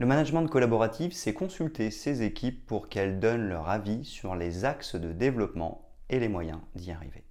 Le 0.00 0.06
management 0.06 0.46
collaboratif, 0.46 1.12
c'est 1.12 1.34
consulter 1.34 1.90
ses 1.90 2.22
équipes 2.22 2.64
pour 2.64 2.88
qu'elles 2.88 3.20
donnent 3.20 3.50
leur 3.50 3.68
avis 3.68 4.06
sur 4.06 4.34
les 4.34 4.64
axes 4.64 4.94
de 4.94 5.12
développement 5.12 5.90
et 6.08 6.18
les 6.18 6.28
moyens 6.28 6.58
d'y 6.74 6.90
arriver. 6.90 7.22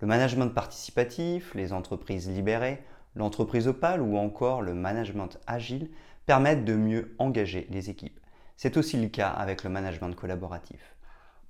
Le 0.00 0.06
management 0.06 0.54
participatif, 0.54 1.56
les 1.56 1.72
entreprises 1.72 2.30
libérées, 2.30 2.84
l'entreprise 3.16 3.66
opale 3.66 4.00
ou 4.00 4.16
encore 4.16 4.62
le 4.62 4.74
management 4.74 5.40
agile 5.48 5.90
permettent 6.24 6.64
de 6.64 6.76
mieux 6.76 7.16
engager 7.18 7.66
les 7.68 7.90
équipes. 7.90 8.20
C'est 8.56 8.76
aussi 8.76 8.96
le 8.96 9.08
cas 9.08 9.30
avec 9.30 9.64
le 9.64 9.70
management 9.70 10.14
collaboratif. 10.14 10.94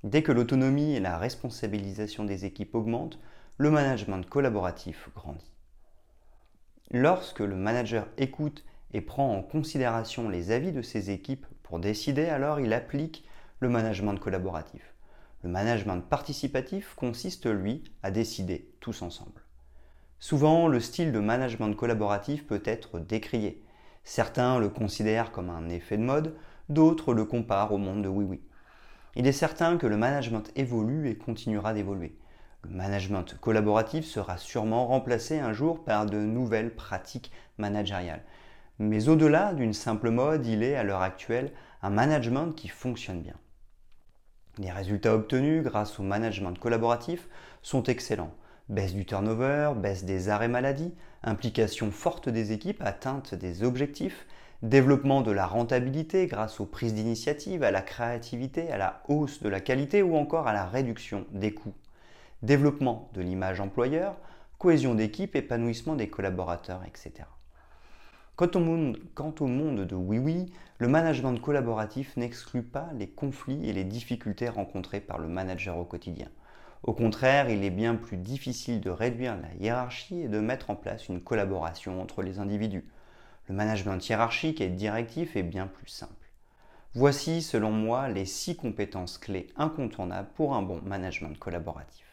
Dès 0.03 0.23
que 0.23 0.33
l'autonomie 0.33 0.95
et 0.95 1.01
la 1.01 1.19
responsabilisation 1.19 2.25
des 2.25 2.47
équipes 2.47 2.75
augmentent, 2.75 3.19
le 3.59 3.71
management 3.71 4.27
collaboratif 4.27 5.11
grandit. 5.15 5.53
Lorsque 6.91 7.41
le 7.41 7.55
manager 7.55 8.07
écoute 8.17 8.65
et 8.93 9.01
prend 9.01 9.35
en 9.35 9.43
considération 9.43 10.29
les 10.29 10.51
avis 10.51 10.73
de 10.73 10.83
ses 10.83 11.11
équipes 11.11 11.47
pour 11.63 11.79
décider, 11.79 12.27
alors 12.27 12.61
il 12.61 12.73
applique 12.73 13.25
le 13.61 13.69
management 13.69 14.19
collaboratif. 14.19 14.95
Le 15.43 15.51
management 15.51 16.01
participatif 16.01 16.95
consiste, 16.95 17.47
lui, 17.47 17.85
à 18.03 18.11
décider 18.11 18.71
tous 18.81 19.03
ensemble. 19.03 19.43
Souvent, 20.21 20.67
le 20.67 20.81
style 20.81 21.13
de 21.13 21.21
management 21.21 21.75
collaboratif 21.75 22.47
peut 22.47 22.63
être 22.65 22.99
décrié. 22.99 23.63
Certains 24.03 24.59
le 24.59 24.69
considèrent 24.69 25.31
comme 25.31 25.51
un 25.51 25.69
effet 25.69 25.97
de 25.97 26.03
mode, 26.03 26.35
d'autres 26.69 27.15
le 27.15 27.25
comparent 27.25 27.73
au 27.73 27.79
monde 27.79 28.03
de 28.03 28.09
oui 28.09 28.25
oui. 28.25 28.41
Il 29.15 29.27
est 29.27 29.33
certain 29.33 29.77
que 29.77 29.87
le 29.87 29.97
management 29.97 30.51
évolue 30.57 31.09
et 31.09 31.17
continuera 31.17 31.73
d'évoluer. 31.73 32.17
Le 32.65 32.71
management 32.71 33.37
collaboratif 33.41 34.05
sera 34.05 34.39
sûrement 34.39 34.87
remplacé 34.87 35.39
un 35.39 35.53
jour 35.53 35.85
par 35.85 36.07
de 36.07 36.19
nouvelles 36.19 36.75
pratiques 36.75 37.31
managériales. 37.57 38.25
Mais 38.79 39.09
au-delà 39.09 39.55
d'une 39.55 39.73
simple 39.73 40.11
mode, 40.11 40.47
il 40.47 40.63
est 40.63 40.77
à 40.77 40.85
l'heure 40.85 41.03
actuelle 41.03 41.53
un 41.83 41.91
management 41.91 42.53
qui 42.53 42.69
fonctionne 42.69 43.21
bien. 43.21 43.35
Les 44.59 44.71
résultats 44.71 45.15
obtenus 45.15 45.63
grâce 45.63 45.99
au 45.99 46.03
management 46.03 46.59
collaboratif 46.59 47.29
sont 47.63 47.85
excellents. 47.85 48.35
Baisse 48.69 48.95
du 48.95 49.07
turnover, 49.07 49.73
baisse 49.77 50.05
des 50.05 50.29
arrêts 50.29 50.49
maladie, 50.49 50.95
implication 51.23 51.91
forte 51.91 52.29
des 52.29 52.53
équipes, 52.53 52.83
atteinte 52.83 53.35
des 53.35 53.63
objectifs, 53.63 54.27
développement 54.63 55.23
de 55.23 55.31
la 55.31 55.47
rentabilité 55.47 56.27
grâce 56.27 56.61
aux 56.61 56.67
prises 56.67 56.95
d'initiative, 56.95 57.63
à 57.63 57.71
la 57.71 57.83
créativité, 57.83 58.71
à 58.71 58.79
la 58.79 59.03
hausse 59.09 59.43
de 59.43 59.49
la 59.49 59.61
qualité 59.61 60.03
ou 60.03 60.17
encore 60.17 60.49
à 60.49 60.53
la 60.53 60.67
réduction 60.67 61.25
des 61.33 61.55
coûts, 61.55 61.75
développement 62.43 63.11
de 63.15 63.23
l'image 63.23 63.61
employeur, 63.61 64.17
cohésion 64.59 64.95
d'équipe, 64.95 65.37
épanouissement 65.37 65.95
des 65.95 66.09
collaborateurs, 66.09 66.83
etc. 66.85 67.25
Quant 68.39 68.51
au, 68.55 68.61
monde, 68.61 69.85
de 69.85 69.97
Oui 69.97 70.21
Oui, 70.21 70.47
le 70.79 70.87
management 70.87 71.41
collaboratif 71.41 72.17
n'exclut 72.17 72.63
pas 72.63 72.89
les 72.95 73.09
conflits 73.09 73.69
et 73.69 73.73
les 73.73 73.83
difficultés 73.83 74.49
rencontrées 74.49 75.01
par 75.01 75.19
le 75.19 75.27
manager 75.27 75.77
au 75.77 75.85
quotidien. 75.85 76.29
Au 76.85 76.93
contraire, 76.93 77.51
il 77.51 77.65
est 77.65 77.71
bien 77.71 77.97
plus 77.97 78.17
difficile 78.17 78.81
de 78.81 78.91
réduire 78.91 79.37
la 79.37 79.53
hiérarchie 79.59 80.21
et 80.21 80.29
de 80.29 80.39
mettre 80.39 80.71
en 80.71 80.77
place 80.77 81.09
une 81.09 81.21
collaboration 81.21 82.01
entre 82.01 82.23
les 82.23 82.39
individus. 82.39 82.89
Le 83.49 83.57
management 83.57 84.09
hiérarchique 84.09 84.61
et 84.61 84.69
directif 84.69 85.35
est 85.35 85.43
bien 85.43 85.67
plus 85.67 85.89
simple. 85.89 86.13
Voici, 86.95 87.43
selon 87.43 87.73
moi, 87.73 88.09
les 88.09 88.25
six 88.25 88.55
compétences 88.55 89.19
clés 89.19 89.49
incontournables 89.57 90.31
pour 90.37 90.55
un 90.55 90.63
bon 90.63 90.81
management 90.85 91.37
collaboratif. 91.41 92.08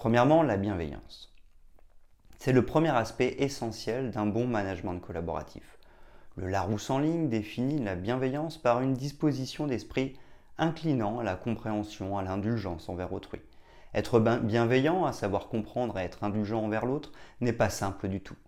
Premièrement, 0.00 0.42
la 0.42 0.56
bienveillance. 0.56 1.30
C'est 2.38 2.54
le 2.54 2.64
premier 2.64 2.88
aspect 2.88 3.36
essentiel 3.38 4.10
d'un 4.10 4.24
bon 4.24 4.46
management 4.46 4.98
collaboratif. 4.98 5.76
Le 6.36 6.48
Larousse 6.48 6.88
en 6.88 7.00
ligne 7.00 7.28
définit 7.28 7.84
la 7.84 7.96
bienveillance 7.96 8.56
par 8.56 8.80
une 8.80 8.94
disposition 8.94 9.66
d'esprit 9.66 10.14
inclinant 10.56 11.18
à 11.18 11.22
la 11.22 11.36
compréhension, 11.36 12.16
à 12.16 12.22
l'indulgence 12.22 12.88
envers 12.88 13.12
autrui. 13.12 13.42
Être 13.92 14.20
bienveillant, 14.20 15.04
à 15.04 15.12
savoir 15.12 15.48
comprendre 15.48 15.98
et 15.98 16.04
être 16.04 16.24
indulgent 16.24 16.64
envers 16.64 16.86
l'autre, 16.86 17.12
n'est 17.42 17.52
pas 17.52 17.68
simple 17.68 18.08
du 18.08 18.22
tout. 18.22 18.38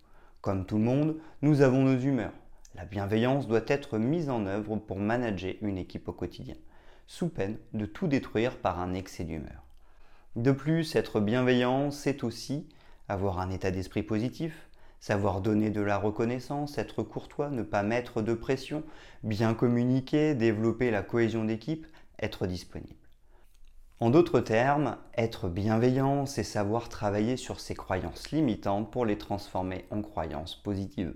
Comme 0.41 0.65
tout 0.65 0.79
le 0.79 0.85
monde, 0.85 1.17
nous 1.43 1.61
avons 1.61 1.83
nos 1.83 1.99
humeurs. 1.99 2.33
La 2.73 2.85
bienveillance 2.85 3.47
doit 3.47 3.61
être 3.67 3.99
mise 3.99 4.31
en 4.31 4.47
œuvre 4.47 4.77
pour 4.77 4.97
manager 4.97 5.53
une 5.61 5.77
équipe 5.77 6.07
au 6.07 6.13
quotidien, 6.13 6.55
sous 7.05 7.29
peine 7.29 7.59
de 7.73 7.85
tout 7.85 8.07
détruire 8.07 8.57
par 8.57 8.79
un 8.79 8.95
excès 8.95 9.23
d'humeur. 9.23 9.63
De 10.35 10.51
plus, 10.51 10.95
être 10.95 11.19
bienveillant, 11.19 11.91
c'est 11.91 12.23
aussi 12.23 12.67
avoir 13.07 13.39
un 13.39 13.51
état 13.51 13.69
d'esprit 13.69 14.01
positif, 14.01 14.67
savoir 14.99 15.41
donner 15.41 15.69
de 15.69 15.81
la 15.81 15.97
reconnaissance, 15.97 16.77
être 16.79 17.03
courtois, 17.03 17.49
ne 17.49 17.61
pas 17.61 17.83
mettre 17.83 18.21
de 18.23 18.33
pression, 18.33 18.83
bien 19.21 19.53
communiquer, 19.53 20.33
développer 20.33 20.89
la 20.89 21.03
cohésion 21.03 21.45
d'équipe, 21.45 21.85
être 22.19 22.47
disponible. 22.47 22.95
En 23.99 24.09
d'autres 24.09 24.39
termes, 24.39 24.97
être 25.15 25.49
bienveillant, 25.49 26.25
c'est 26.25 26.43
savoir 26.43 26.89
travailler 26.89 27.37
sur 27.37 27.59
ses 27.59 27.75
croyances 27.75 28.31
limitantes 28.31 28.91
pour 28.91 29.05
les 29.05 29.17
transformer 29.17 29.85
en 29.91 30.01
croyances 30.01 30.55
positives. 30.55 31.13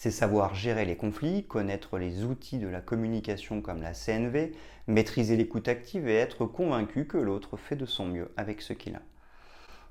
C'est 0.00 0.12
savoir 0.12 0.54
gérer 0.54 0.84
les 0.84 0.94
conflits, 0.94 1.42
connaître 1.42 1.98
les 1.98 2.22
outils 2.22 2.60
de 2.60 2.68
la 2.68 2.80
communication 2.80 3.60
comme 3.60 3.82
la 3.82 3.94
CNV, 3.94 4.52
maîtriser 4.86 5.36
l'écoute 5.36 5.66
active 5.66 6.06
et 6.06 6.14
être 6.14 6.46
convaincu 6.46 7.08
que 7.08 7.18
l'autre 7.18 7.56
fait 7.56 7.74
de 7.74 7.84
son 7.84 8.06
mieux 8.06 8.30
avec 8.36 8.62
ce 8.62 8.72
qu'il 8.74 8.94
a. 8.94 9.02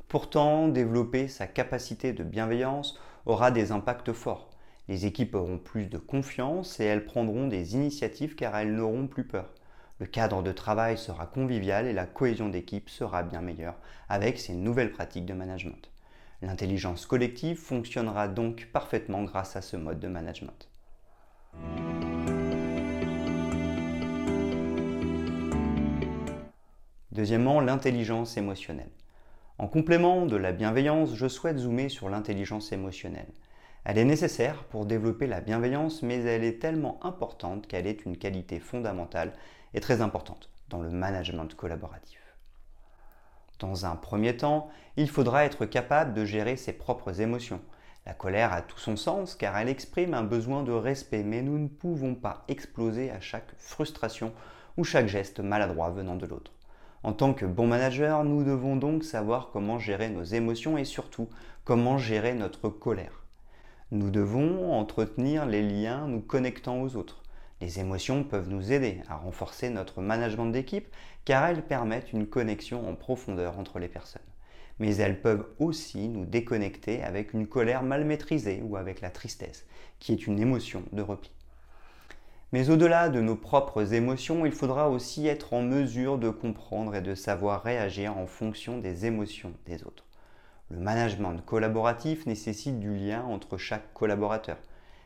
Pourtant, 0.07 0.69
développer 0.69 1.27
sa 1.27 1.45
capacité 1.45 2.13
de 2.13 2.23
bienveillance 2.23 2.97
aura 3.25 3.51
des 3.51 3.73
impacts 3.73 4.13
forts. 4.13 4.49
Les 4.87 5.05
équipes 5.05 5.35
auront 5.35 5.57
plus 5.57 5.87
de 5.87 5.97
confiance 5.97 6.79
et 6.79 6.85
elles 6.85 7.03
prendront 7.03 7.49
des 7.49 7.75
initiatives 7.75 8.35
car 8.35 8.55
elles 8.55 8.73
n'auront 8.73 9.07
plus 9.07 9.25
peur. 9.25 9.53
Le 9.99 10.05
cadre 10.05 10.41
de 10.41 10.53
travail 10.53 10.97
sera 10.97 11.25
convivial 11.25 11.85
et 11.85 11.91
la 11.91 12.05
cohésion 12.05 12.47
d'équipe 12.47 12.89
sera 12.89 13.23
bien 13.23 13.41
meilleure 13.41 13.75
avec 14.07 14.39
ces 14.39 14.53
nouvelles 14.53 14.93
pratiques 14.93 15.25
de 15.25 15.33
management. 15.33 15.91
L'intelligence 16.43 17.07
collective 17.07 17.57
fonctionnera 17.57 18.27
donc 18.27 18.67
parfaitement 18.71 19.23
grâce 19.23 19.55
à 19.55 19.61
ce 19.61 19.75
mode 19.75 19.99
de 19.99 20.07
management. 20.07 20.69
Deuxièmement, 27.11 27.59
l'intelligence 27.59 28.37
émotionnelle. 28.37 28.91
En 29.57 29.67
complément 29.67 30.27
de 30.27 30.35
la 30.35 30.51
bienveillance, 30.51 31.15
je 31.15 31.27
souhaite 31.27 31.57
zoomer 31.57 31.89
sur 31.89 32.09
l'intelligence 32.09 32.71
émotionnelle. 32.71 33.33
Elle 33.85 33.97
est 33.97 34.05
nécessaire 34.05 34.65
pour 34.65 34.85
développer 34.85 35.25
la 35.25 35.41
bienveillance, 35.41 36.03
mais 36.03 36.21
elle 36.21 36.43
est 36.43 36.59
tellement 36.59 37.03
importante 37.03 37.65
qu'elle 37.65 37.87
est 37.87 38.05
une 38.05 38.17
qualité 38.17 38.59
fondamentale 38.59 39.33
et 39.73 39.79
très 39.79 40.01
importante 40.01 40.51
dans 40.69 40.81
le 40.81 40.91
management 40.91 41.55
collaboratif. 41.55 42.26
Dans 43.59 43.85
un 43.85 43.95
premier 43.95 44.37
temps, 44.37 44.69
il 44.97 45.09
faudra 45.09 45.45
être 45.45 45.65
capable 45.65 46.13
de 46.13 46.25
gérer 46.25 46.57
ses 46.57 46.73
propres 46.73 47.21
émotions. 47.21 47.61
La 48.05 48.13
colère 48.13 48.53
a 48.53 48.61
tout 48.61 48.77
son 48.77 48.95
sens 48.95 49.35
car 49.35 49.57
elle 49.57 49.67
exprime 49.67 50.13
un 50.13 50.23
besoin 50.23 50.63
de 50.63 50.71
respect, 50.71 51.23
mais 51.23 51.41
nous 51.41 51.57
ne 51.57 51.67
pouvons 51.67 52.15
pas 52.15 52.43
exploser 52.47 53.11
à 53.11 53.19
chaque 53.19 53.53
frustration 53.57 54.31
ou 54.77 54.83
chaque 54.83 55.07
geste 55.07 55.39
maladroit 55.39 55.89
venant 55.89 56.15
de 56.15 56.25
l'autre. 56.25 56.51
En 57.03 57.13
tant 57.13 57.33
que 57.33 57.45
bon 57.45 57.67
manager, 57.67 58.23
nous 58.23 58.43
devons 58.43 58.75
donc 58.75 59.03
savoir 59.03 59.49
comment 59.51 59.79
gérer 59.79 60.09
nos 60.09 60.23
émotions 60.23 60.77
et 60.77 60.85
surtout 60.85 61.29
comment 61.63 61.97
gérer 61.97 62.33
notre 62.33 62.69
colère. 62.69 63.23
Nous 63.91 64.11
devons 64.11 64.73
entretenir 64.73 65.45
les 65.45 65.63
liens 65.63 66.07
nous 66.07 66.21
connectant 66.21 66.81
aux 66.81 66.95
autres. 66.95 67.23
Les 67.59 67.79
émotions 67.79 68.23
peuvent 68.23 68.49
nous 68.49 68.71
aider 68.71 69.01
à 69.09 69.15
renforcer 69.15 69.69
notre 69.69 70.01
management 70.01 70.47
d'équipe 70.47 70.87
car 71.25 71.45
elles 71.45 71.65
permettent 71.65 72.13
une 72.13 72.27
connexion 72.27 72.87
en 72.87 72.93
profondeur 72.93 73.57
entre 73.57 73.79
les 73.79 73.87
personnes. 73.87 74.21
Mais 74.79 74.95
elles 74.97 75.21
peuvent 75.21 75.47
aussi 75.57 76.07
nous 76.07 76.25
déconnecter 76.25 77.01
avec 77.01 77.33
une 77.33 77.47
colère 77.47 77.81
mal 77.81 78.05
maîtrisée 78.05 78.61
ou 78.63 78.77
avec 78.77 79.01
la 79.01 79.09
tristesse, 79.09 79.65
qui 79.97 80.13
est 80.13 80.27
une 80.27 80.39
émotion 80.39 80.83
de 80.91 81.01
repli. 81.01 81.31
Mais 82.53 82.69
au-delà 82.69 83.09
de 83.09 83.19
nos 83.19 83.35
propres 83.35 83.93
émotions, 83.93 84.45
il 84.45 84.53
faudra 84.53 84.89
aussi 84.89 85.27
être 85.27 85.53
en 85.53 85.63
mesure 85.63 86.17
de 86.17 86.29
comprendre 86.29 86.95
et 86.95 87.01
de 87.01 87.15
savoir 87.15 87.63
réagir 87.63 88.15
en 88.15 88.27
fonction 88.27 88.77
des 88.77 89.05
émotions 89.05 89.53
des 89.65 89.83
autres. 89.83 90.05
Le 90.69 90.77
management 90.77 91.43
collaboratif 91.45 92.25
nécessite 92.25 92.79
du 92.79 92.95
lien 92.95 93.23
entre 93.23 93.57
chaque 93.57 93.93
collaborateur. 93.93 94.57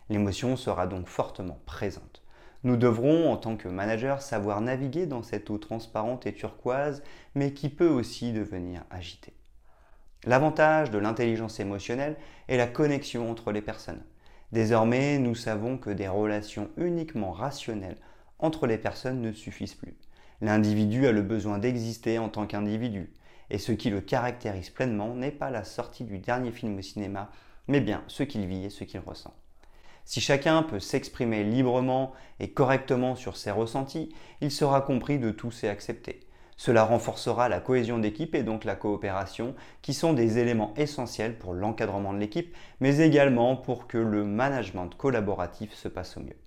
L'émotion 0.09 0.55
sera 0.57 0.85
donc 0.85 1.07
fortement 1.07 1.59
présente. 1.65 2.20
Nous 2.63 2.77
devrons, 2.77 3.31
en 3.31 3.37
tant 3.37 3.57
que 3.57 3.67
manager, 3.67 4.21
savoir 4.21 4.61
naviguer 4.61 5.07
dans 5.07 5.23
cette 5.23 5.49
eau 5.49 5.57
transparente 5.57 6.27
et 6.27 6.33
turquoise, 6.33 7.01
mais 7.33 7.53
qui 7.53 7.69
peut 7.69 7.89
aussi 7.89 8.33
devenir 8.33 8.83
agitée. 8.91 9.33
L'avantage 10.25 10.91
de 10.91 10.99
l'intelligence 10.99 11.59
émotionnelle 11.59 12.17
est 12.47 12.57
la 12.57 12.67
connexion 12.67 13.31
entre 13.31 13.51
les 13.51 13.63
personnes. 13.63 14.03
Désormais, 14.51 15.17
nous 15.17 15.33
savons 15.33 15.77
que 15.79 15.89
des 15.89 16.07
relations 16.07 16.69
uniquement 16.77 17.31
rationnelles 17.31 17.97
entre 18.37 18.67
les 18.67 18.77
personnes 18.77 19.21
ne 19.21 19.31
suffisent 19.31 19.73
plus. 19.73 19.95
L'individu 20.41 21.07
a 21.07 21.11
le 21.11 21.23
besoin 21.23 21.57
d'exister 21.57 22.19
en 22.19 22.29
tant 22.29 22.45
qu'individu, 22.45 23.11
et 23.49 23.57
ce 23.57 23.71
qui 23.71 23.89
le 23.89 24.01
caractérise 24.01 24.69
pleinement 24.69 25.15
n'est 25.15 25.31
pas 25.31 25.49
la 25.49 25.63
sortie 25.63 26.03
du 26.03 26.19
dernier 26.19 26.51
film 26.51 26.77
au 26.77 26.81
cinéma, 26.81 27.31
mais 27.67 27.81
bien 27.81 28.03
ce 28.07 28.23
qu'il 28.23 28.45
vit 28.45 28.65
et 28.65 28.69
ce 28.69 28.83
qu'il 28.83 28.99
ressent. 28.99 29.33
Si 30.05 30.21
chacun 30.21 30.63
peut 30.63 30.79
s'exprimer 30.79 31.43
librement 31.43 32.11
et 32.39 32.51
correctement 32.51 33.15
sur 33.15 33.37
ses 33.37 33.51
ressentis, 33.51 34.13
il 34.41 34.51
sera 34.51 34.81
compris 34.81 35.19
de 35.19 35.31
tous 35.31 35.63
et 35.63 35.69
accepté. 35.69 36.27
Cela 36.57 36.83
renforcera 36.83 37.49
la 37.49 37.59
cohésion 37.59 37.97
d'équipe 37.97 38.35
et 38.35 38.43
donc 38.43 38.65
la 38.65 38.75
coopération, 38.75 39.55
qui 39.81 39.95
sont 39.95 40.13
des 40.13 40.37
éléments 40.37 40.73
essentiels 40.77 41.39
pour 41.39 41.53
l'encadrement 41.53 42.13
de 42.13 42.19
l'équipe, 42.19 42.55
mais 42.79 42.99
également 42.99 43.55
pour 43.55 43.87
que 43.87 43.97
le 43.97 44.23
management 44.23 44.89
collaboratif 44.95 45.73
se 45.73 45.87
passe 45.87 46.17
au 46.17 46.19
mieux. 46.19 46.37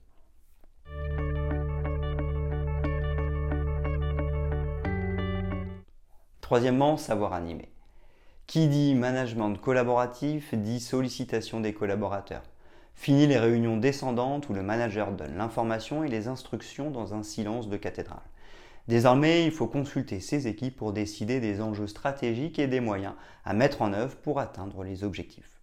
Troisièmement, 6.41 6.97
savoir 6.97 7.33
animer. 7.33 7.73
Qui 8.47 8.69
dit 8.69 8.95
management 8.95 9.57
collaboratif 9.61 10.55
dit 10.55 10.79
sollicitation 10.79 11.59
des 11.59 11.73
collaborateurs. 11.73 12.43
Fini 12.95 13.27
les 13.27 13.39
réunions 13.39 13.77
descendantes 13.77 14.49
où 14.49 14.55
le 14.55 14.63
manager 14.63 15.13
donne 15.13 15.37
l'information 15.37 16.05
et 16.05 16.09
les 16.09 16.29
instructions 16.29 16.91
dans 16.91 17.15
un 17.15 17.23
silence 17.23 17.69
de 17.69 17.77
cathédrale. 17.77 18.23
Désormais, 18.87 19.45
il 19.45 19.51
faut 19.51 19.67
consulter 19.67 20.21
ses 20.21 20.47
équipes 20.47 20.77
pour 20.77 20.93
décider 20.93 21.41
des 21.41 21.61
enjeux 21.61 21.87
stratégiques 21.87 22.59
et 22.59 22.67
des 22.67 22.81
moyens 22.81 23.15
à 23.45 23.55
mettre 23.55 23.83
en 23.83 23.93
œuvre 23.93 24.17
pour 24.17 24.41
atteindre 24.41 24.85
les 24.85 25.05
objectifs. 25.05 25.61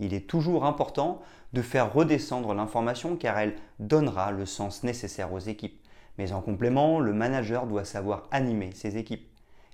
Il 0.00 0.12
est 0.12 0.28
toujours 0.28 0.64
important 0.64 1.22
de 1.52 1.62
faire 1.62 1.92
redescendre 1.92 2.52
l'information 2.54 3.16
car 3.16 3.38
elle 3.38 3.56
donnera 3.78 4.32
le 4.32 4.46
sens 4.46 4.82
nécessaire 4.82 5.32
aux 5.32 5.38
équipes. 5.38 5.80
Mais 6.18 6.32
en 6.32 6.40
complément, 6.40 6.98
le 6.98 7.12
manager 7.12 7.66
doit 7.66 7.84
savoir 7.84 8.28
animer 8.30 8.72
ses 8.74 8.96
équipes. 8.96 9.28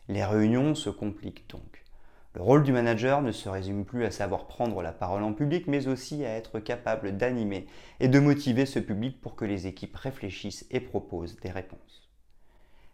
Les 0.08 0.24
réunions 0.24 0.74
se 0.74 0.90
compliquent 0.90 1.48
donc. 1.48 1.79
Le 2.34 2.42
rôle 2.42 2.62
du 2.62 2.72
manager 2.72 3.22
ne 3.22 3.32
se 3.32 3.48
résume 3.48 3.84
plus 3.84 4.04
à 4.04 4.12
savoir 4.12 4.46
prendre 4.46 4.82
la 4.82 4.92
parole 4.92 5.24
en 5.24 5.32
public, 5.32 5.66
mais 5.66 5.88
aussi 5.88 6.24
à 6.24 6.36
être 6.36 6.60
capable 6.60 7.16
d'animer 7.16 7.66
et 7.98 8.06
de 8.06 8.20
motiver 8.20 8.66
ce 8.66 8.78
public 8.78 9.20
pour 9.20 9.34
que 9.34 9.44
les 9.44 9.66
équipes 9.66 9.96
réfléchissent 9.96 10.64
et 10.70 10.78
proposent 10.78 11.36
des 11.40 11.50
réponses. 11.50 12.08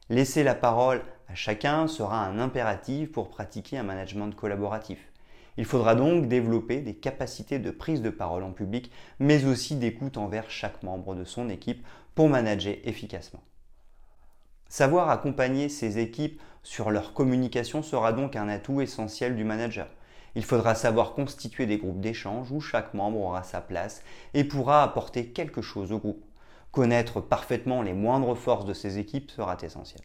Laisser 0.08 0.42
la 0.42 0.54
parole 0.54 1.02
à 1.28 1.34
chacun 1.34 1.86
sera 1.86 2.24
un 2.24 2.38
impératif 2.38 3.12
pour 3.12 3.28
pratiquer 3.28 3.76
un 3.76 3.82
management 3.82 4.30
collaboratif. 4.34 5.12
Il 5.58 5.66
faudra 5.66 5.94
donc 5.94 6.28
développer 6.28 6.80
des 6.80 6.94
capacités 6.94 7.58
de 7.58 7.70
prise 7.70 8.00
de 8.00 8.10
parole 8.10 8.42
en 8.42 8.52
public, 8.52 8.90
mais 9.18 9.44
aussi 9.44 9.74
d'écoute 9.74 10.16
envers 10.16 10.50
chaque 10.50 10.82
membre 10.82 11.14
de 11.14 11.24
son 11.24 11.50
équipe 11.50 11.84
pour 12.14 12.30
manager 12.30 12.76
efficacement. 12.84 13.42
Savoir 14.68 15.10
accompagner 15.10 15.68
ses 15.68 15.98
équipes 15.98 16.40
sur 16.66 16.90
leur 16.90 17.12
communication 17.12 17.80
sera 17.84 18.12
donc 18.12 18.34
un 18.34 18.48
atout 18.48 18.80
essentiel 18.80 19.36
du 19.36 19.44
manager. 19.44 19.86
Il 20.34 20.44
faudra 20.44 20.74
savoir 20.74 21.14
constituer 21.14 21.64
des 21.64 21.78
groupes 21.78 22.00
d'échange 22.00 22.50
où 22.50 22.60
chaque 22.60 22.92
membre 22.92 23.20
aura 23.20 23.44
sa 23.44 23.60
place 23.60 24.02
et 24.34 24.42
pourra 24.42 24.82
apporter 24.82 25.28
quelque 25.28 25.62
chose 25.62 25.92
au 25.92 25.98
groupe. 25.98 26.24
Connaître 26.72 27.20
parfaitement 27.20 27.82
les 27.82 27.92
moindres 27.92 28.36
forces 28.36 28.64
de 28.64 28.74
ses 28.74 28.98
équipes 28.98 29.30
sera 29.30 29.56
essentiel. 29.62 30.02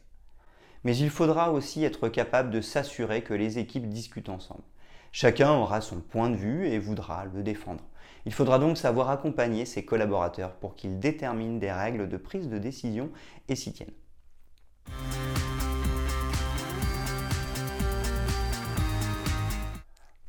Mais 0.83 0.95
il 0.95 1.09
faudra 1.09 1.51
aussi 1.51 1.83
être 1.83 2.09
capable 2.09 2.51
de 2.51 2.61
s'assurer 2.61 3.23
que 3.23 3.33
les 3.33 3.57
équipes 3.57 3.89
discutent 3.89 4.29
ensemble. 4.29 4.63
Chacun 5.11 5.51
aura 5.51 5.81
son 5.81 5.99
point 5.99 6.29
de 6.29 6.35
vue 6.35 6.67
et 6.67 6.77
voudra 6.77 7.25
le 7.33 7.41
défendre. 7.41 7.83
Il 8.27 8.33
faudra 8.33 8.59
donc 8.59 8.77
savoir 8.77 9.09
accompagner 9.09 9.65
ses 9.65 9.83
collaborateurs 9.83 10.53
pour 10.53 10.75
qu'ils 10.75 10.99
déterminent 10.99 11.57
des 11.57 11.71
règles 11.71 12.07
de 12.07 12.17
prise 12.17 12.49
de 12.49 12.59
décision 12.59 13.09
et 13.49 13.55
s'y 13.55 13.73
tiennent. 13.73 13.95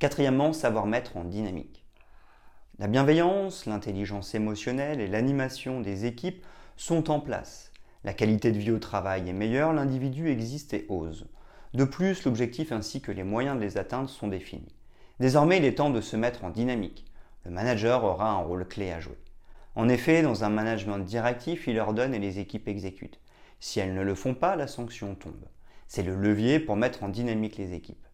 Quatrièmement, 0.02 0.52
savoir 0.52 0.86
mettre 0.86 1.16
en 1.16 1.22
dynamique. 1.22 1.84
La 2.80 2.88
bienveillance, 2.88 3.66
l'intelligence 3.66 4.34
émotionnelle 4.34 5.00
et 5.00 5.06
l'animation 5.06 5.80
des 5.80 6.06
équipes 6.06 6.44
sont 6.76 7.08
en 7.08 7.20
place. 7.20 7.70
La 8.02 8.12
qualité 8.12 8.50
de 8.50 8.58
vie 8.58 8.72
au 8.72 8.80
travail 8.80 9.28
est 9.28 9.32
meilleure, 9.32 9.72
l'individu 9.72 10.28
existe 10.28 10.74
et 10.74 10.86
ose. 10.88 11.28
De 11.72 11.84
plus, 11.84 12.24
l'objectif 12.24 12.72
ainsi 12.72 13.00
que 13.00 13.12
les 13.12 13.22
moyens 13.22 13.56
de 13.56 13.62
les 13.62 13.78
atteindre 13.78 14.10
sont 14.10 14.26
définis. 14.26 14.74
Désormais, 15.20 15.58
il 15.58 15.64
est 15.64 15.76
temps 15.76 15.90
de 15.90 16.00
se 16.00 16.16
mettre 16.16 16.42
en 16.42 16.50
dynamique. 16.50 17.04
Le 17.44 17.52
manager 17.52 18.02
aura 18.02 18.28
un 18.28 18.42
rôle 18.42 18.66
clé 18.66 18.90
à 18.90 18.98
jouer. 18.98 19.20
En 19.76 19.88
effet, 19.88 20.22
dans 20.22 20.42
un 20.42 20.50
management 20.50 20.98
directif, 20.98 21.68
il 21.68 21.78
ordonne 21.78 22.12
et 22.12 22.18
les 22.18 22.40
équipes 22.40 22.66
exécutent. 22.66 23.20
Si 23.60 23.78
elles 23.78 23.94
ne 23.94 24.02
le 24.02 24.16
font 24.16 24.34
pas, 24.34 24.56
la 24.56 24.66
sanction 24.66 25.14
tombe. 25.14 25.46
C'est 25.86 26.02
le 26.02 26.16
levier 26.16 26.58
pour 26.58 26.74
mettre 26.74 27.04
en 27.04 27.08
dynamique 27.08 27.56
les 27.56 27.72
équipes. 27.72 28.04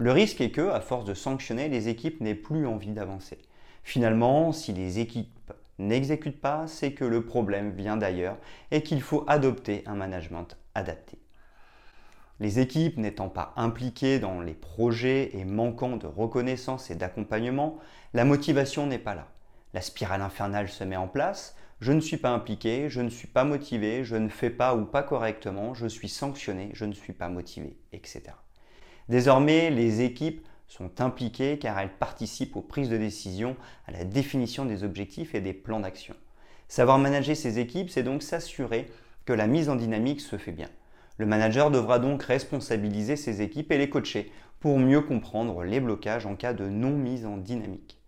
Le 0.00 0.12
risque 0.12 0.40
est 0.40 0.52
que, 0.52 0.70
à 0.70 0.80
force 0.80 1.04
de 1.04 1.14
sanctionner, 1.14 1.68
les 1.68 1.88
équipes 1.88 2.20
n'aient 2.20 2.36
plus 2.36 2.68
envie 2.68 2.92
d'avancer. 2.92 3.38
Finalement, 3.82 4.52
si 4.52 4.72
les 4.72 5.00
équipes 5.00 5.52
n'exécutent 5.80 6.40
pas, 6.40 6.68
c'est 6.68 6.92
que 6.92 7.04
le 7.04 7.24
problème 7.24 7.72
vient 7.72 7.96
d'ailleurs 7.96 8.36
et 8.70 8.84
qu'il 8.84 9.02
faut 9.02 9.24
adopter 9.26 9.82
un 9.86 9.96
management 9.96 10.56
adapté. 10.76 11.18
Les 12.38 12.60
équipes 12.60 12.96
n'étant 12.98 13.28
pas 13.28 13.52
impliquées 13.56 14.20
dans 14.20 14.40
les 14.40 14.54
projets 14.54 15.36
et 15.36 15.44
manquant 15.44 15.96
de 15.96 16.06
reconnaissance 16.06 16.92
et 16.92 16.94
d'accompagnement, 16.94 17.78
la 18.14 18.24
motivation 18.24 18.86
n'est 18.86 18.98
pas 19.00 19.16
là. 19.16 19.26
La 19.74 19.80
spirale 19.80 20.22
infernale 20.22 20.68
se 20.68 20.84
met 20.84 20.96
en 20.96 21.08
place, 21.08 21.56
je 21.80 21.90
ne 21.90 22.00
suis 22.00 22.18
pas 22.18 22.30
impliqué, 22.30 22.88
je 22.88 23.00
ne 23.00 23.10
suis 23.10 23.26
pas 23.26 23.42
motivé, 23.42 24.04
je 24.04 24.14
ne 24.14 24.28
fais 24.28 24.50
pas 24.50 24.76
ou 24.76 24.84
pas 24.84 25.02
correctement, 25.02 25.74
je 25.74 25.88
suis 25.88 26.08
sanctionné, 26.08 26.70
je 26.74 26.84
ne 26.84 26.92
suis 26.92 27.12
pas 27.12 27.28
motivé, 27.28 27.76
etc. 27.92 28.22
Désormais, 29.08 29.70
les 29.70 30.02
équipes 30.02 30.46
sont 30.66 31.00
impliquées 31.00 31.58
car 31.58 31.78
elles 31.78 31.92
participent 31.92 32.56
aux 32.56 32.62
prises 32.62 32.90
de 32.90 32.98
décision, 32.98 33.56
à 33.86 33.92
la 33.92 34.04
définition 34.04 34.64
des 34.64 34.84
objectifs 34.84 35.34
et 35.34 35.40
des 35.40 35.54
plans 35.54 35.80
d'action. 35.80 36.14
Savoir 36.68 36.98
manager 36.98 37.34
ces 37.34 37.58
équipes, 37.58 37.88
c'est 37.88 38.02
donc 38.02 38.22
s'assurer 38.22 38.90
que 39.24 39.32
la 39.32 39.46
mise 39.46 39.70
en 39.70 39.76
dynamique 39.76 40.20
se 40.20 40.36
fait 40.36 40.52
bien. 40.52 40.68
Le 41.16 41.26
manager 41.26 41.70
devra 41.70 41.98
donc 41.98 42.22
responsabiliser 42.22 43.16
ses 43.16 43.40
équipes 43.40 43.72
et 43.72 43.78
les 43.78 43.90
coacher 43.90 44.30
pour 44.60 44.78
mieux 44.78 45.00
comprendre 45.00 45.64
les 45.64 45.80
blocages 45.80 46.26
en 46.26 46.36
cas 46.36 46.52
de 46.52 46.68
non 46.68 46.90
mise 46.90 47.24
en 47.24 47.38
dynamique. 47.38 47.98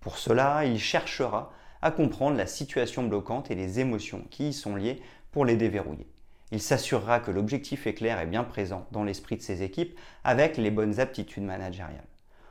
Pour 0.00 0.18
cela, 0.18 0.64
il 0.64 0.78
cherchera 0.78 1.52
à 1.82 1.90
comprendre 1.90 2.36
la 2.36 2.46
situation 2.46 3.04
bloquante 3.04 3.50
et 3.50 3.54
les 3.54 3.80
émotions 3.80 4.24
qui 4.30 4.48
y 4.48 4.52
sont 4.52 4.76
liées 4.76 5.00
pour 5.30 5.44
les 5.44 5.56
déverrouiller. 5.56 6.06
Il 6.52 6.60
s'assurera 6.60 7.18
que 7.18 7.32
l'objectif 7.32 7.86
est 7.86 7.94
clair 7.94 8.20
et 8.20 8.26
bien 8.26 8.44
présent 8.44 8.86
dans 8.92 9.02
l'esprit 9.02 9.36
de 9.36 9.42
ses 9.42 9.62
équipes 9.64 9.98
avec 10.22 10.56
les 10.56 10.70
bonnes 10.70 11.00
aptitudes 11.00 11.42
managériales. 11.42 12.06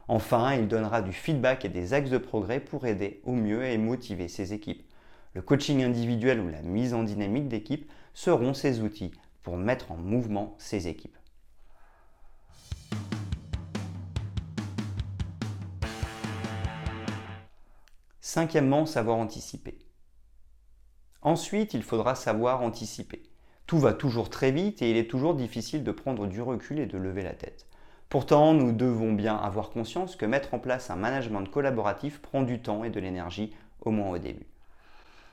Enfin, 0.08 0.54
il 0.54 0.68
donnera 0.68 1.02
du 1.02 1.14
feedback 1.14 1.66
et 1.66 1.70
des 1.70 1.94
axes 1.94 2.10
de 2.10 2.18
progrès 2.18 2.60
pour 2.60 2.86
aider 2.86 3.22
au 3.24 3.32
mieux 3.32 3.64
et 3.64 3.78
motiver 3.78 4.28
ses 4.28 4.54
équipes. 4.54 4.84
Le 5.34 5.42
coaching 5.42 5.84
individuel 5.84 6.42
ou 6.42 6.50
la 6.50 6.62
mise 6.62 6.94
en 6.94 7.04
dynamique 7.04 7.48
d'équipe 7.48 7.90
seront 8.14 8.54
ses 8.54 8.82
outils 8.82 9.12
pour 9.44 9.58
mettre 9.58 9.92
en 9.92 9.98
mouvement 9.98 10.56
ses 10.58 10.88
équipes. 10.88 11.18
Cinquièmement, 18.20 18.86
savoir 18.86 19.18
anticiper. 19.18 19.78
Ensuite, 21.22 21.74
il 21.74 21.84
faudra 21.84 22.16
savoir 22.16 22.62
anticiper. 22.62 23.24
Tout 23.67 23.79
va 23.79 23.93
toujours 23.93 24.29
très 24.29 24.51
vite 24.51 24.81
et 24.84 24.91
il 24.91 24.98
est 24.98 25.10
toujours 25.10 25.34
difficile 25.34 25.84
de 25.84 25.91
prendre 25.91 26.27
du 26.27 26.41
recul 26.41 26.79
et 26.79 26.86
de 26.86 26.98
lever 27.00 27.24
la 27.24 27.34
tête. 27.34 27.65
Pourtant, 28.10 28.53
nous 28.53 28.72
devons 28.72 29.12
bien 29.12 29.36
avoir 29.36 29.72
conscience 29.72 30.15
que 30.15 30.25
mettre 30.27 30.53
en 30.53 30.60
place 30.60 30.91
un 30.91 30.95
management 30.95 31.45
collaboratif 31.45 32.22
prend 32.22 32.43
du 32.43 32.62
temps 32.62 32.84
et 32.84 32.91
de 32.91 33.00
l'énergie, 33.00 33.55
au 33.81 33.89
moins 33.89 34.12
au 34.12 34.17
début. 34.19 34.45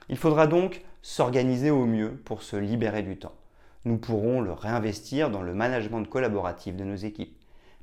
Il 0.09 0.17
faudra 0.17 0.47
donc 0.47 0.83
s'organiser 1.03 1.71
au 1.71 1.85
mieux 1.85 2.11
pour 2.25 2.43
se 2.43 2.57
libérer 2.57 3.03
du 3.03 3.19
temps. 3.19 3.35
Nous 3.85 3.99
pourrons 3.99 4.41
le 4.41 4.53
réinvestir 4.53 5.31
dans 5.31 5.43
le 5.43 5.53
management 5.53 6.05
collaboratif 6.05 6.75
de 6.75 6.85
nos 6.85 6.97
équipes. 6.97 7.37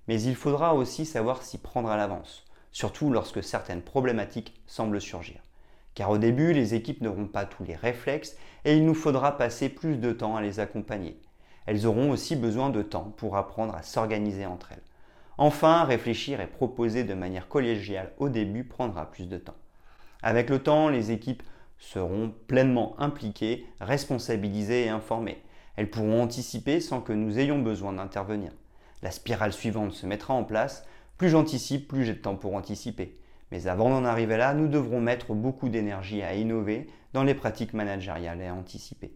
Mais 0.08 0.20
il 0.20 0.36
faudra 0.36 0.74
aussi 0.74 1.06
savoir 1.06 1.44
s'y 1.44 1.60
prendre 1.60 1.90
à 1.90 1.98
l'avance, 1.98 2.46
surtout 2.72 3.12
lorsque 3.12 3.44
certaines 3.44 3.84
problématiques 3.84 4.60
semblent 4.66 5.02
surgir. 5.02 5.40
Car 5.96 6.10
au 6.10 6.18
début, 6.18 6.54
les 6.54 6.76
équipes 6.76 7.02
n'auront 7.02 7.28
pas 7.28 7.46
tous 7.46 7.64
les 7.64 7.76
réflexes 7.76 8.36
et 8.66 8.76
il 8.76 8.86
nous 8.86 8.94
faudra 8.94 9.38
passer 9.38 9.70
plus 9.70 9.98
de 9.98 10.12
temps 10.12 10.36
à 10.36 10.42
les 10.42 10.60
accompagner. 10.60 11.20
Elles 11.66 11.86
auront 11.86 12.12
aussi 12.12 12.36
besoin 12.36 12.70
de 12.70 12.82
temps 12.82 13.14
pour 13.18 13.38
apprendre 13.38 13.76
à 13.76 13.84
s'organiser 13.84 14.46
entre 14.46 14.72
elles. 14.72 14.84
Enfin, 15.38 15.84
réfléchir 15.84 16.42
et 16.42 16.48
proposer 16.48 17.04
de 17.04 17.14
manière 17.14 17.48
collégiale 17.48 18.12
au 18.18 18.30
début 18.30 18.64
prendra 18.64 19.10
plus 19.10 19.28
de 19.28 19.38
temps. 19.38 19.56
Avec 20.22 20.50
le 20.50 20.60
temps, 20.60 20.90
les 20.90 21.12
équipes 21.12 21.44
seront 21.78 22.34
pleinement 22.48 23.00
impliquées, 23.00 23.66
responsabilisées 23.80 24.86
et 24.86 24.90
informées. 24.90 25.42
Elles 25.76 25.90
pourront 25.90 26.22
anticiper 26.22 26.82
sans 26.82 27.00
que 27.00 27.14
nous 27.14 27.40
ayons 27.40 27.60
besoin 27.60 27.94
d'intervenir. 27.94 28.52
La 29.02 29.12
spirale 29.12 29.54
suivante 29.54 29.94
se 29.94 30.06
mettra 30.06 30.34
en 30.34 30.44
place. 30.44 30.86
Plus 31.18 31.30
j'anticipe, 31.30 31.88
plus 31.88 32.04
j'ai 32.04 32.14
de 32.14 32.20
temps 32.20 32.36
pour 32.36 32.56
anticiper. 32.56 33.18
Mais 33.52 33.68
avant 33.68 33.90
d'en 33.90 34.06
arriver 34.06 34.38
là, 34.38 34.54
nous 34.54 34.68
devrons 34.68 35.02
mettre 35.02 35.34
beaucoup 35.34 35.70
d'énergie 35.70 36.22
à 36.22 36.36
innover 36.36 36.88
dans 37.14 37.24
les 37.24 37.34
pratiques 37.34 37.74
managériales 37.74 38.42
et 38.42 38.48
à 38.48 38.54
anticiper. 38.54 39.16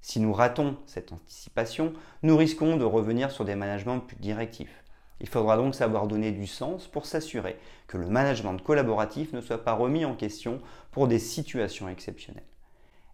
Si 0.00 0.20
nous 0.20 0.32
ratons 0.32 0.76
cette 0.86 1.12
anticipation, 1.12 1.92
nous 2.22 2.36
risquons 2.36 2.76
de 2.76 2.84
revenir 2.84 3.30
sur 3.30 3.44
des 3.44 3.54
managements 3.54 4.00
plus 4.00 4.16
directifs. 4.16 4.82
Il 5.20 5.28
faudra 5.28 5.56
donc 5.56 5.76
savoir 5.76 6.08
donner 6.08 6.32
du 6.32 6.48
sens 6.48 6.88
pour 6.88 7.06
s'assurer 7.06 7.56
que 7.86 7.96
le 7.96 8.08
management 8.08 8.58
collaboratif 8.58 9.32
ne 9.32 9.40
soit 9.40 9.64
pas 9.64 9.74
remis 9.74 10.04
en 10.04 10.16
question 10.16 10.60
pour 10.90 11.06
des 11.06 11.20
situations 11.20 11.88
exceptionnelles. 11.88 12.42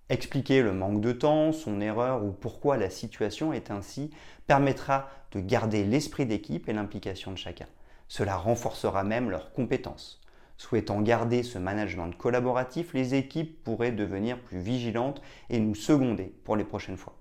Expliquer 0.09 0.63
le 0.63 0.73
manque 0.73 1.03
de 1.03 1.13
temps, 1.13 1.53
son 1.53 1.83
erreur 1.83 2.25
ou 2.25 2.33
pourquoi 2.33 2.79
la 2.79 2.89
situation 2.89 3.53
est 3.53 3.71
ainsi 3.71 4.11
permettra 4.47 5.11
de 5.33 5.41
garder 5.41 5.85
l'esprit 5.85 6.25
d'équipe 6.25 6.67
et 6.71 6.73
l'implication 6.73 7.31
de 7.31 7.37
chacun. 7.37 7.67
Cela 8.09 8.39
renforcera 8.39 9.05
même 9.05 9.29
leurs 9.29 9.53
compétences. 9.53 10.23
Souhaitant 10.59 11.01
garder 11.01 11.45
ce 11.45 11.57
management 11.57 12.11
collaboratif, 12.17 12.93
les 12.93 13.15
équipes 13.15 13.63
pourraient 13.63 13.93
devenir 13.93 14.41
plus 14.43 14.59
vigilantes 14.59 15.23
et 15.51 15.61
nous 15.61 15.77
seconder 15.77 16.35
pour 16.45 16.57
les 16.57 16.65
prochaines 16.65 16.97
fois. 16.97 17.17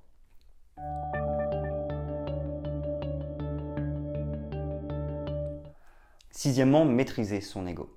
Sixièmement, 6.32 6.84
maîtriser 6.84 7.41
son 7.41 7.67
ego. 7.67 7.96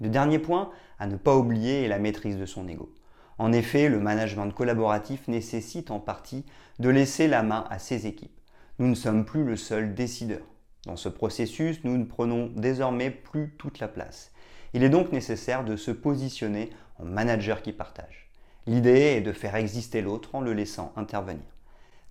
Le 0.00 0.08
dernier 0.08 0.38
point 0.38 0.70
à 1.00 1.08
ne 1.08 1.16
pas 1.16 1.36
oublier 1.36 1.82
est 1.82 1.88
la 1.88 1.98
maîtrise 1.98 2.38
de 2.38 2.46
son 2.46 2.68
ego. 2.68 2.94
En 3.38 3.52
effet, 3.52 3.88
le 3.88 3.98
management 3.98 4.50
collaboratif 4.50 5.26
nécessite 5.26 5.90
en 5.90 5.98
partie 5.98 6.44
de 6.78 6.88
laisser 6.88 7.26
la 7.26 7.42
main 7.42 7.64
à 7.70 7.80
ses 7.80 8.06
équipes. 8.06 8.40
Nous 8.78 8.86
ne 8.86 8.94
sommes 8.94 9.24
plus 9.24 9.44
le 9.44 9.56
seul 9.56 9.94
décideur. 9.94 10.42
Dans 10.86 10.96
ce 10.96 11.08
processus, 11.08 11.82
nous 11.84 11.96
ne 11.96 12.04
prenons 12.04 12.50
désormais 12.54 13.10
plus 13.10 13.54
toute 13.58 13.78
la 13.78 13.88
place. 13.88 14.32
Il 14.74 14.82
est 14.82 14.90
donc 14.90 15.12
nécessaire 15.12 15.64
de 15.64 15.76
se 15.76 15.90
positionner 15.90 16.70
en 16.98 17.04
manager 17.04 17.62
qui 17.62 17.72
partage. 17.72 18.28
L'idée 18.66 19.16
est 19.16 19.20
de 19.20 19.32
faire 19.32 19.56
exister 19.56 20.02
l'autre 20.02 20.34
en 20.34 20.40
le 20.40 20.52
laissant 20.52 20.92
intervenir. 20.96 21.44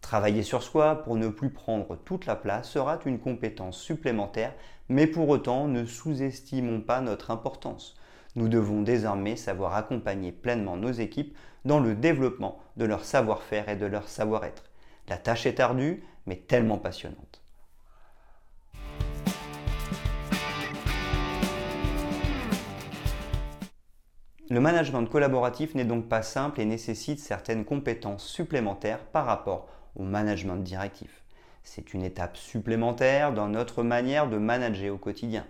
Travailler 0.01 0.43
sur 0.43 0.63
soi 0.63 1.03
pour 1.03 1.15
ne 1.15 1.27
plus 1.27 1.49
prendre 1.49 1.95
toute 1.95 2.25
la 2.25 2.35
place 2.35 2.69
sera 2.69 2.99
une 3.05 3.19
compétence 3.19 3.79
supplémentaire, 3.79 4.53
mais 4.89 5.07
pour 5.07 5.29
autant 5.29 5.67
ne 5.67 5.85
sous-estimons 5.85 6.81
pas 6.81 7.01
notre 7.01 7.31
importance. 7.31 7.95
Nous 8.35 8.47
devons 8.47 8.81
désormais 8.81 9.35
savoir 9.35 9.75
accompagner 9.75 10.31
pleinement 10.31 10.77
nos 10.77 10.91
équipes 10.91 11.37
dans 11.63 11.79
le 11.79 11.95
développement 11.95 12.59
de 12.77 12.85
leur 12.85 13.05
savoir-faire 13.05 13.69
et 13.69 13.75
de 13.75 13.85
leur 13.85 14.09
savoir-être. 14.09 14.63
La 15.07 15.17
tâche 15.17 15.45
est 15.45 15.59
ardue, 15.59 16.03
mais 16.25 16.37
tellement 16.37 16.79
passionnante. 16.79 17.42
Le 24.53 24.59
management 24.59 25.05
collaboratif 25.05 25.73
n'est 25.73 25.83
donc 25.83 26.07
pas 26.07 26.21
simple 26.21 26.61
et 26.61 26.65
nécessite 26.65 27.19
certaines 27.19 27.65
compétences 27.65 28.23
supplémentaires 28.23 29.03
par 29.03 29.25
rapport 29.25 29.67
au 29.95 30.03
management 30.03 30.57
directif. 30.57 31.23
C'est 31.63 31.95
une 31.95 32.03
étape 32.03 32.37
supplémentaire 32.37 33.33
dans 33.33 33.49
notre 33.49 33.81
manière 33.81 34.29
de 34.29 34.37
manager 34.37 34.93
au 34.93 34.99
quotidien. 34.99 35.47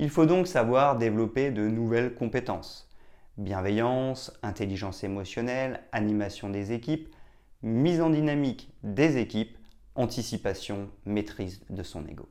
Il 0.00 0.10
faut 0.10 0.26
donc 0.26 0.48
savoir 0.48 0.98
développer 0.98 1.52
de 1.52 1.68
nouvelles 1.68 2.12
compétences. 2.16 2.90
Bienveillance, 3.38 4.36
intelligence 4.42 5.04
émotionnelle, 5.04 5.84
animation 5.92 6.50
des 6.50 6.72
équipes, 6.72 7.14
mise 7.62 8.00
en 8.00 8.10
dynamique 8.10 8.74
des 8.82 9.18
équipes, 9.18 9.56
anticipation, 9.94 10.90
maîtrise 11.04 11.60
de 11.70 11.84
son 11.84 12.04
ego. 12.08 12.28